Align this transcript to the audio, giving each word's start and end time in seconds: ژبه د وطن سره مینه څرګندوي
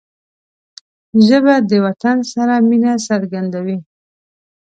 ژبه 1.27 1.55
د 1.69 1.71
وطن 1.85 2.17
سره 2.33 2.55
مینه 2.67 2.93
څرګندوي 3.07 3.77